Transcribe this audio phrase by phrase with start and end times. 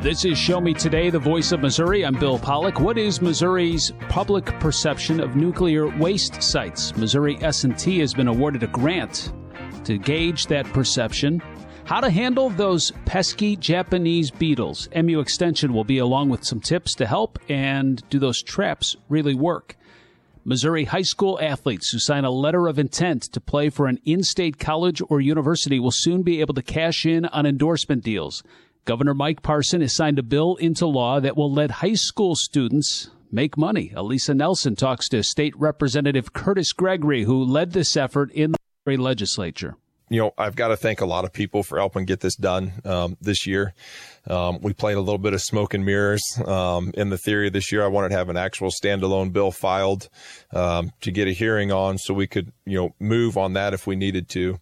[0.00, 2.06] This is Show Me Today, the voice of Missouri.
[2.06, 2.78] I'm Bill Pollock.
[2.78, 6.96] What is Missouri's public perception of nuclear waste sites?
[6.96, 9.32] Missouri S&T has been awarded a grant
[9.82, 11.42] to gauge that perception.
[11.84, 14.88] How to handle those pesky Japanese beetles.
[14.94, 19.34] MU Extension will be along with some tips to help and do those traps really
[19.34, 19.76] work?
[20.44, 24.22] Missouri high school athletes who sign a letter of intent to play for an in
[24.22, 28.44] state college or university will soon be able to cash in on endorsement deals.
[28.88, 33.10] Governor Mike Parson has signed a bill into law that will let high school students
[33.30, 33.92] make money.
[33.94, 38.54] Alisa Nelson talks to State Representative Kurtis Gregory, who led this effort in
[38.86, 39.76] the legislature
[40.10, 42.72] you know, I've got to thank a lot of people for helping get this done
[42.84, 43.74] um, this year.
[44.26, 47.70] Um, we played a little bit of smoke and mirrors um, in the theory this
[47.72, 47.84] year.
[47.84, 50.08] I wanted to have an actual standalone bill filed
[50.52, 53.86] um, to get a hearing on, so we could, you know, move on that if
[53.86, 54.58] we needed to.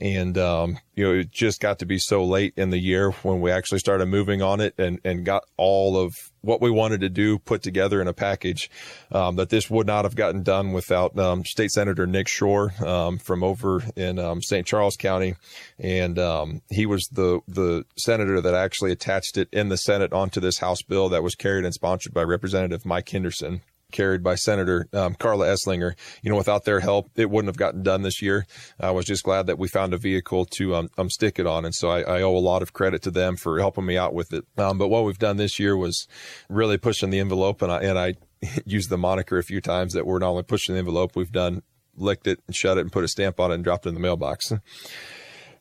[0.00, 3.40] And, um, you know, it just got to be so late in the year when
[3.40, 7.08] we actually started moving on it and, and got all of what we wanted to
[7.08, 8.70] do put together in a package
[9.10, 13.18] um, that this would not have gotten done without um, State Senator Nick Schroer um,
[13.18, 14.64] from over in um, St.
[14.64, 15.34] Charles County.
[15.80, 20.40] And um, he was the, the senator that actually attached it in the Senate onto
[20.40, 24.86] this House bill that was carried and sponsored by Representative Mike Henderson carried by Senator
[24.92, 25.94] um, Karla Eslinger.
[26.22, 28.46] You know, without their help, it wouldn't have gotten done this year.
[28.78, 31.64] I was just glad that we found a vehicle to um, um stick it on,
[31.64, 34.14] and so I, I, owe a lot of credit to them for helping me out
[34.14, 34.44] with it.
[34.56, 36.06] Um, but what we've done this year was
[36.48, 38.14] really pushing the envelope, and I and I
[38.64, 41.62] used the moniker a few times that we're not only pushing the envelope, we've done
[41.96, 43.94] licked it and shut it and put a stamp on it and dropped it in
[43.94, 44.52] the mailbox.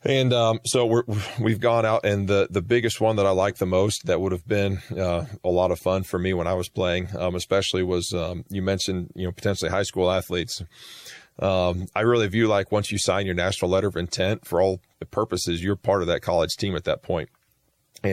[0.03, 1.03] And um, so we're,
[1.39, 4.31] we've gone out, and the, the biggest one that I like the most that would
[4.31, 7.83] have been uh, a lot of fun for me when I was playing, um, especially
[7.83, 10.63] was um, you mentioned you know potentially high school athletes.
[11.39, 14.81] Um, I really view like once you sign your national letter of intent for all
[15.11, 17.29] purposes, you're part of that college team at that point.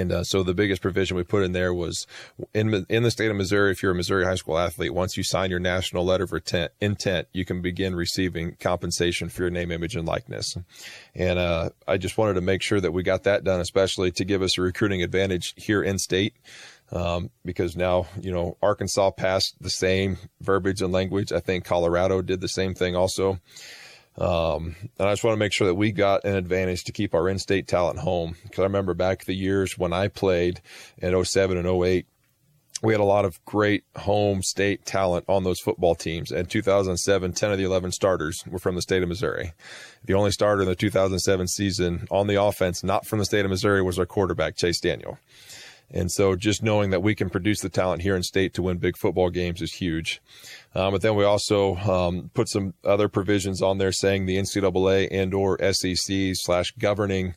[0.00, 2.06] And uh, so the biggest provision we put in there was
[2.52, 5.22] in in the state of Missouri, if you're a Missouri high school athlete, once you
[5.22, 9.70] sign your national letter of intent, intent you can begin receiving compensation for your name,
[9.70, 10.56] image, and likeness.
[11.14, 14.24] And uh, I just wanted to make sure that we got that done, especially to
[14.24, 16.34] give us a recruiting advantage here in state.
[16.92, 21.32] Um, because now, you know, Arkansas passed the same verbiage and language.
[21.32, 23.40] I think Colorado did the same thing also.
[24.16, 27.14] Um, and I just want to make sure that we got an advantage to keep
[27.14, 28.36] our in-state talent home.
[28.42, 30.60] Because I remember back the years when I played
[30.98, 32.06] in 07 and 08,
[32.82, 36.30] we had a lot of great home state talent on those football teams.
[36.30, 39.52] And 2007, 10 of the 11 starters were from the state of Missouri.
[40.04, 43.50] The only starter in the 2007 season on the offense, not from the state of
[43.50, 45.18] Missouri, was our quarterback, Chase Daniel.
[45.90, 48.78] And so just knowing that we can produce the talent here in state to win
[48.78, 50.20] big football games is huge.
[50.74, 55.08] Um, but then we also um, put some other provisions on there saying the NCAA
[55.10, 57.34] and or SEC slash governing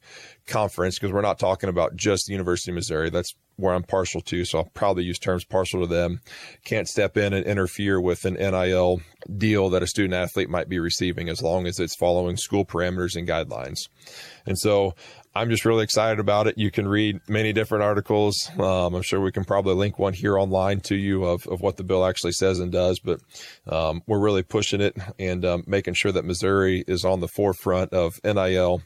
[0.48, 3.10] conference, because we're not talking about just the University of Missouri.
[3.10, 4.46] That's where I'm partial to.
[4.46, 6.22] So I'll probably use terms partial to them.
[6.64, 9.02] Can't step in and interfere with an NIL
[9.38, 13.16] deal that a student athlete might be receiving as long as it's following school parameters
[13.16, 13.90] and guidelines.
[14.46, 14.94] And so
[15.38, 16.58] I'm just really excited about it.
[16.58, 18.50] You can read many different articles.
[18.58, 21.78] Um, I'm sure we can probably link one here online to you of, of what
[21.78, 23.20] the bill actually says and does, but
[23.68, 27.94] um, we're really pushing it and um, making sure that Missouri is on the forefront
[27.94, 28.82] of NIL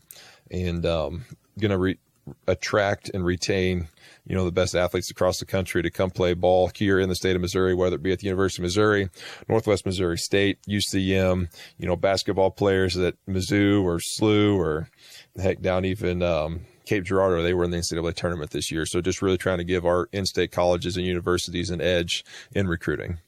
[0.49, 1.25] and um,
[1.57, 1.99] going to re-
[2.47, 3.87] attract and retain
[4.25, 7.15] you know the best athletes across the country to come play ball here in the
[7.15, 9.09] state of Missouri, whether it be at the University of Missouri,
[9.49, 14.89] Northwest Missouri State, UCM, you know basketball players at Mizzou or SLU or
[15.37, 18.85] heck, down even um, Cape Girardeau, they were in the NCAA tournament this year.
[18.85, 23.19] So just really trying to give our in-state colleges and universities an edge in recruiting.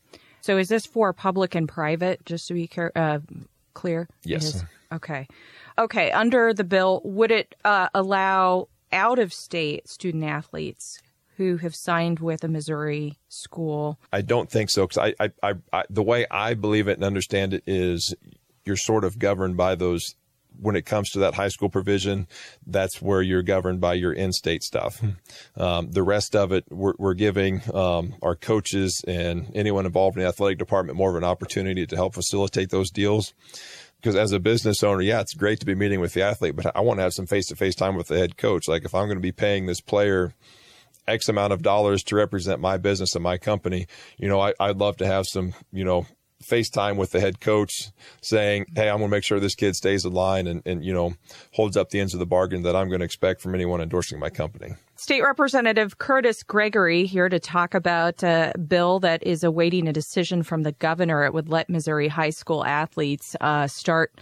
[0.42, 2.26] So is this for public and private?
[2.26, 3.20] Just to be uh,
[3.74, 4.10] clear.
[4.26, 4.64] Yes.
[4.92, 5.28] Okay.
[5.78, 6.12] Okay.
[6.12, 11.02] Under the bill, would it uh, allow out-of-state student athletes
[11.38, 14.00] who have signed with a Missouri school?
[14.14, 17.54] I don't think so because I, I, I, the way I believe it and understand
[17.54, 18.14] it is
[18.66, 20.16] you're sort of governed by those
[20.62, 22.28] when it comes to that high school provision,
[22.68, 25.02] that's where you're governed by your in-state stuff.
[25.58, 30.22] Um, the rest of it, we're, we're giving um, our coaches and anyone involved in
[30.22, 33.34] the athletic department more of an opportunity to help facilitate those deals.
[34.04, 36.76] Because as a business owner, yeah, it's great to be meeting with the athlete, but
[36.76, 38.68] I want to have some face-to-face time with the head coach.
[38.68, 40.34] Like if I'm going to be paying this player
[41.08, 44.76] X amount of dollars to represent my business and my company, you know, I, I'd
[44.76, 46.06] love to have some, you know,
[46.44, 47.90] FaceTime with the head coach
[48.22, 50.94] saying, Hey, I'm going to make sure this kid stays in line and, and, you
[50.94, 51.14] know,
[51.54, 54.20] holds up the ends of the bargain that I'm going to expect from anyone endorsing
[54.20, 54.76] my company.
[54.96, 60.44] State Representative Kurtis Gregory here to talk about a bill that is awaiting a decision
[60.44, 61.26] from the governor.
[61.26, 64.14] It would let Missouri high school athletes uh, start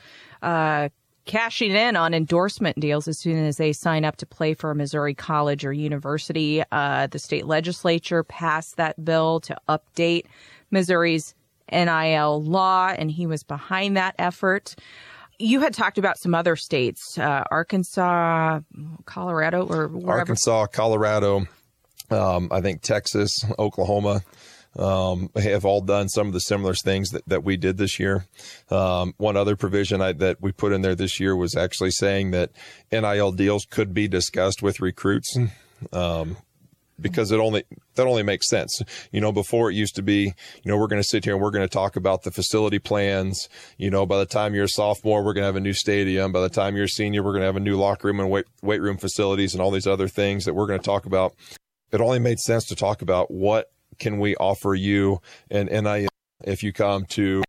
[0.41, 0.89] uh,
[1.25, 4.75] cashing in on endorsement deals as soon as they sign up to play for a
[4.75, 6.63] Missouri college or university.
[6.71, 10.25] Uh, the state legislature passed that bill to update
[10.71, 11.35] Missouri's
[11.71, 14.75] NIL law, and he was behind that effort.
[15.39, 18.59] You had talked about some other states, uh, Arkansas,
[19.05, 20.19] Colorado, or wherever.
[20.19, 21.47] Arkansas, Colorado,
[22.11, 24.21] um, I think Texas, Oklahoma
[24.77, 28.25] um, have all done some of the similar things that, that we did this year.
[28.69, 32.31] Um, one other provision I, that we put in there this year was actually saying
[32.31, 32.51] that
[32.91, 35.37] NIL deals could be discussed with recruits.
[35.91, 36.37] Um,
[37.01, 37.63] because it only
[37.95, 38.81] that only makes sense.
[39.11, 40.33] You know, before it used to be,
[40.63, 42.79] you know, we're going to sit here and we're going to talk about the facility
[42.79, 43.49] plans.
[43.77, 46.31] You know, by the time you're a sophomore, we're going to have a new stadium.
[46.31, 48.29] By the time you're a senior, we're going to have a new locker room and
[48.29, 51.33] weight, weight room facilities and all these other things that we're going to talk about.
[51.91, 56.07] It only made sense to talk about what can we offer you and NIL
[56.43, 57.43] if you come to,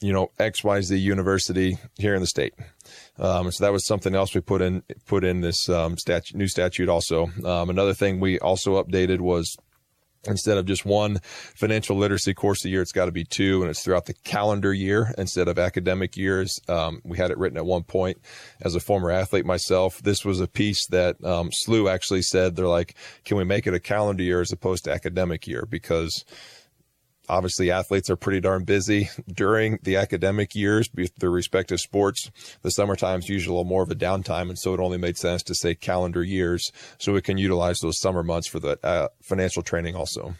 [0.00, 2.54] you know, XYZ university here in the state.
[3.18, 5.96] Um, so that was something else we put in put in this um,
[6.34, 6.88] new statute.
[6.88, 9.56] Also, um, another thing we also updated was
[10.26, 13.70] instead of just one financial literacy course a year, it's got to be two, and
[13.70, 16.60] it's throughout the calendar year instead of academic years.
[16.68, 18.18] Um, we had it written at one point.
[18.60, 22.66] As a former athlete myself, this was a piece that um, SLU actually said they're
[22.66, 22.94] like,
[23.24, 26.24] can we make it a calendar year as opposed to academic year because
[27.28, 32.30] obviously athletes are pretty darn busy during the academic years with their respective sports.
[32.62, 35.16] The summertime is usually a little more of a downtime, and so it only made
[35.16, 39.08] sense to say calendar years so we can utilize those summer months for the uh,
[39.22, 40.34] financial training also.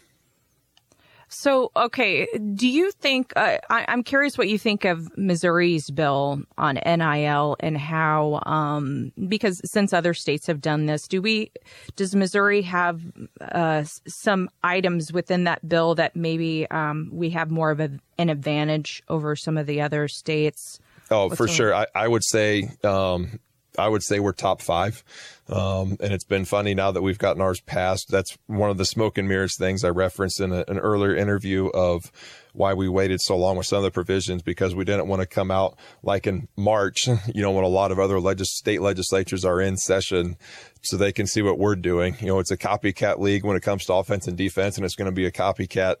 [1.29, 6.41] So, okay, do you think, uh, I, am curious what you think of Missouri's bill
[6.57, 11.51] on NIL and how, um, because since other states have done this, do we,
[11.95, 13.03] does Missouri have
[13.41, 18.29] uh, some items within that bill that maybe um, we have more of a, an
[18.29, 20.79] advantage over some of the other states?
[21.11, 21.75] Oh, What's for sure.
[21.75, 23.39] I, I, would say, um,
[23.77, 25.03] I would say we're top five.
[25.49, 28.09] Um, and it's been funny now that we've gotten ours passed.
[28.09, 31.67] That's one of the smoke and mirrors things I referenced in a, an earlier interview
[31.69, 32.11] of
[32.53, 35.27] why we waited so long with some of the provisions because we didn't want to
[35.27, 39.45] come out like in March, you know, when a lot of other legis- state legislatures
[39.45, 40.37] are in session
[40.81, 42.15] so they can see what we're doing.
[42.19, 44.95] You know, it's a copycat league when it comes to offense and defense, and it's
[44.95, 45.95] going to be a copycat,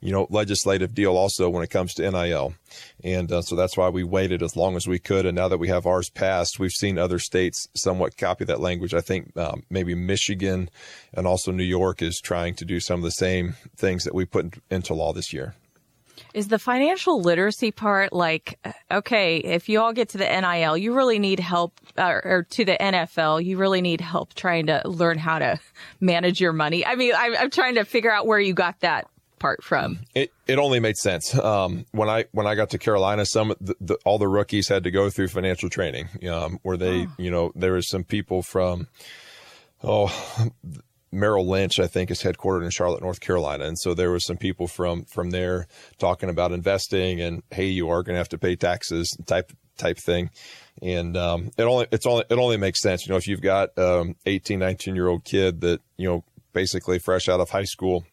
[0.00, 2.54] you know, legislative deal also when it comes to NIL.
[3.02, 5.26] And uh, so that's why we waited as long as we could.
[5.26, 8.81] And now that we have ours passed, we've seen other states somewhat copy that language.
[8.94, 10.68] I think um, maybe Michigan
[11.14, 14.24] and also New York is trying to do some of the same things that we
[14.24, 15.54] put into law this year.
[16.34, 18.58] Is the financial literacy part like,
[18.90, 22.64] okay, if you all get to the NIL, you really need help, uh, or to
[22.64, 25.60] the NFL, you really need help trying to learn how to
[26.00, 26.86] manage your money?
[26.86, 29.08] I mean, I'm, I'm trying to figure out where you got that
[29.42, 29.98] part from.
[30.14, 31.34] It it only made sense.
[31.34, 34.84] Um, when I when I got to Carolina, some the, the, all the rookies had
[34.84, 37.12] to go through financial training, um, where they, oh.
[37.18, 38.86] you know, there was some people from,
[39.82, 40.48] oh,
[41.10, 44.36] Merrill Lynch, I think, is headquartered in Charlotte, North Carolina, and so there was some
[44.36, 45.66] people from from there
[45.98, 49.98] talking about investing and hey, you are going to have to pay taxes type type
[49.98, 50.30] thing,
[50.80, 53.76] and um, it only it's only it only makes sense, you know, if you've got
[53.76, 58.04] um, 18, 19 year old kid that you know basically fresh out of high school,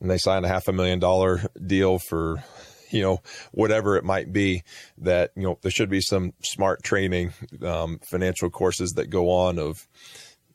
[0.00, 2.42] and they sign a half a million dollar deal for
[2.90, 3.20] you know,
[3.52, 4.62] whatever it might be,
[4.98, 7.32] that, you know, there should be some smart training,
[7.62, 9.86] um, financial courses that go on of,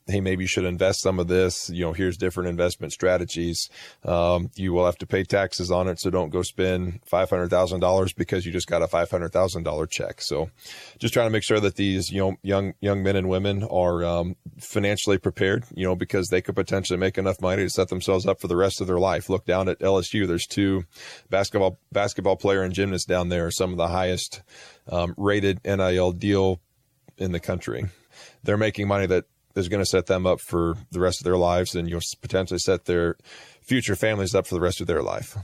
[0.06, 1.70] hey, maybe you should invest some of this.
[1.70, 3.70] You know, here's different investment strategies.
[4.04, 7.50] Um, you will have to pay taxes on it, so don't go spend five hundred
[7.50, 10.20] thousand dollars because you just got a five hundred thousand dollar check.
[10.20, 10.50] So,
[10.98, 14.04] just trying to make sure that these you know young young men and women are
[14.04, 15.64] um, financially prepared.
[15.74, 18.56] You know, because they could potentially make enough money to set themselves up for the
[18.56, 19.28] rest of their life.
[19.28, 20.26] Look down at LSU.
[20.26, 20.84] There's two
[21.30, 24.42] basketball basketball player and gymnast down there, some of the highest
[24.90, 26.60] um, rated NIL deal
[27.18, 27.86] in the country.
[28.42, 29.24] They're making money that
[29.56, 32.58] is going to set them up for the rest of their lives and you'll potentially
[32.58, 33.16] set their
[33.60, 35.36] future families up for the rest of their life.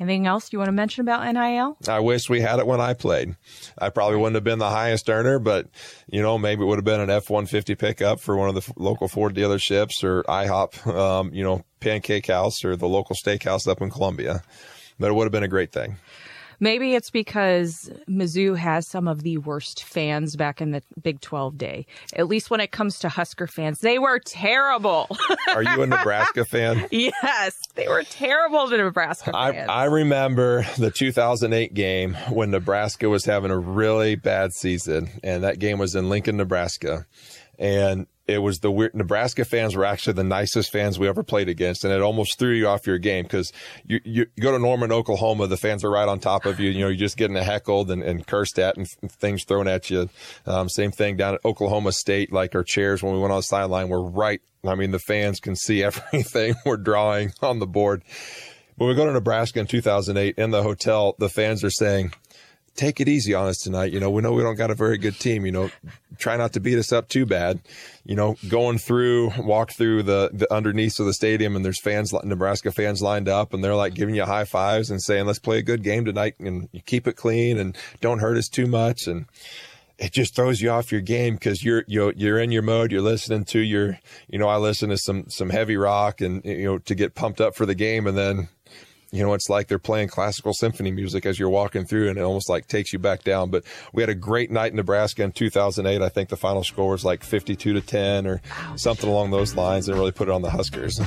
[0.00, 1.76] Anything else you want to mention about NIL?
[1.88, 3.34] I wish we had it when I played.
[3.76, 5.66] I probably wouldn't have been the highest earner, but
[6.08, 8.54] you know, maybe it would have been an F one fifty pickup for one of
[8.54, 13.66] the local Ford dealerships or IHOP, um, you know, Pancake House or the local steakhouse
[13.66, 14.42] up in Columbia.
[15.00, 15.96] But it would have been a great thing.
[16.60, 21.56] Maybe it's because Mizzou has some of the worst fans back in the Big 12
[21.56, 21.86] day.
[22.14, 25.08] At least when it comes to Husker fans, they were terrible.
[25.54, 26.86] Are you a Nebraska fan?
[26.90, 29.68] yes, they were terrible to Nebraska fans.
[29.68, 35.44] I, I remember the 2008 game when Nebraska was having a really bad season, and
[35.44, 37.06] that game was in Lincoln, Nebraska
[37.58, 41.48] and it was the weird Nebraska fans were actually the nicest fans we ever played
[41.48, 43.52] against, and it almost threw you off your game because
[43.86, 46.70] you, you, go to Norman, Oklahoma, the fans are right on top of you.
[46.70, 50.10] You know, you're just getting heckled and, and cursed at and things thrown at you.
[50.46, 53.42] Um, same thing down at Oklahoma State, like our chairs when we went on the
[53.42, 54.42] sideline were right.
[54.62, 58.02] I mean, the fans can see everything we're drawing on the board.
[58.76, 62.12] When we go to Nebraska in 2008 in the hotel, the fans are saying,
[62.78, 63.92] take it easy on us tonight.
[63.92, 65.44] You know, we know we don't got a very good team.
[65.44, 65.70] You know,
[66.16, 67.60] try not to beat us up too bad.
[68.04, 72.12] You know, going through, walk through the, the underneath of the stadium and there's fans,
[72.24, 75.58] Nebraska fans lined up and they're like giving you high fives and saying, let's play
[75.58, 79.08] a good game tonight and keep it clean and don't hurt us too much.
[79.08, 79.26] And
[79.98, 82.92] it just throws you off your game because you're, you're, you're in your mode.
[82.92, 86.64] You're listening to your, you know, I listen to some, some heavy rock and, you
[86.64, 88.06] know, to get pumped up for the game.
[88.06, 88.48] And then
[89.10, 92.22] you know, it's like they're playing classical symphony music as you're walking through and it
[92.22, 93.50] almost like takes you back down.
[93.50, 96.02] But we had a great night in Nebraska in 2008.
[96.02, 98.42] I think the final score was like 52 to 10 or
[98.76, 101.00] something along those lines and really put it on the Huskers.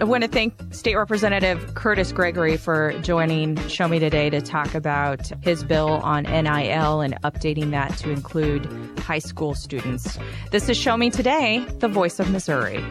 [0.00, 4.74] I want to thank State Representative Kurtis Gregory for joining Show Me Today to talk
[4.74, 8.66] about his bill on NIL and updating that to include
[8.98, 10.18] high school students.
[10.50, 12.84] This is Show Me Today, the voice of Missouri.